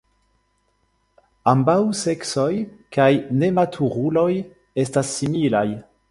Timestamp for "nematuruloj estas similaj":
3.43-5.67